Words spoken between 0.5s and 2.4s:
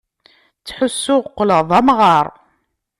Ttḥussuɣ qqleɣ d amɣaṛ.